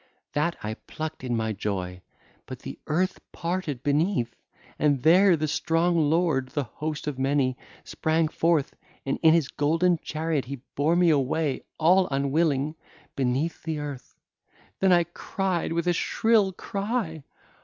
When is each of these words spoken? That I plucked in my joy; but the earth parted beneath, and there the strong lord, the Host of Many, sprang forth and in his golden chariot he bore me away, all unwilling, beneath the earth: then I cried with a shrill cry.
That 0.33 0.55
I 0.63 0.73
plucked 0.87 1.23
in 1.23 1.35
my 1.37 1.53
joy; 1.53 2.01
but 2.47 2.57
the 2.63 2.79
earth 2.87 3.19
parted 3.31 3.83
beneath, 3.83 4.35
and 4.79 5.03
there 5.03 5.37
the 5.37 5.47
strong 5.47 6.09
lord, 6.09 6.47
the 6.49 6.63
Host 6.63 7.05
of 7.05 7.19
Many, 7.19 7.55
sprang 7.83 8.27
forth 8.27 8.75
and 9.05 9.19
in 9.21 9.35
his 9.35 9.47
golden 9.49 9.99
chariot 9.99 10.45
he 10.45 10.63
bore 10.73 10.95
me 10.95 11.11
away, 11.11 11.61
all 11.77 12.07
unwilling, 12.09 12.73
beneath 13.15 13.61
the 13.61 13.77
earth: 13.77 14.15
then 14.79 14.91
I 14.91 15.03
cried 15.03 15.71
with 15.71 15.85
a 15.85 15.93
shrill 15.93 16.51
cry. 16.51 17.23